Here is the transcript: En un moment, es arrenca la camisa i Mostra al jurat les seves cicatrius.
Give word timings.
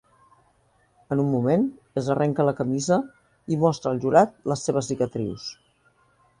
En 1.15 1.21
un 1.23 1.29
moment, 1.33 1.67
es 2.01 2.09
arrenca 2.15 2.47
la 2.49 2.55
camisa 2.61 2.99
i 3.57 3.61
Mostra 3.67 3.95
al 3.95 4.03
jurat 4.07 4.35
les 4.53 4.67
seves 4.71 4.93
cicatrius. 4.93 5.49